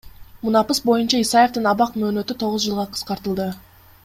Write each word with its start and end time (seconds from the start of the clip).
Мунапыс 0.43 0.79
боюнча 0.89 1.19
Исаевдин 1.25 1.69
абак 1.75 1.95
мөөнөтү 2.05 2.39
тогуз 2.41 2.67
жылга 2.69 2.91
кыскартылды. 2.97 3.51